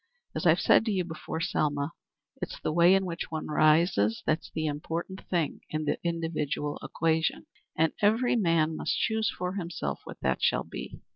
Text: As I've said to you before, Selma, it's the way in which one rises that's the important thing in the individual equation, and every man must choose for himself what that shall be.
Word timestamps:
As 0.33 0.47
I've 0.47 0.59
said 0.59 0.83
to 0.85 0.91
you 0.91 1.03
before, 1.03 1.39
Selma, 1.41 1.91
it's 2.41 2.59
the 2.59 2.71
way 2.73 2.95
in 2.95 3.05
which 3.05 3.29
one 3.29 3.45
rises 3.45 4.23
that's 4.25 4.49
the 4.49 4.65
important 4.65 5.21
thing 5.29 5.61
in 5.69 5.85
the 5.85 5.99
individual 6.03 6.79
equation, 6.81 7.45
and 7.77 7.93
every 8.01 8.35
man 8.35 8.75
must 8.75 8.97
choose 8.97 9.29
for 9.29 9.53
himself 9.53 9.99
what 10.05 10.19
that 10.21 10.41
shall 10.41 10.63
be. 10.63 11.01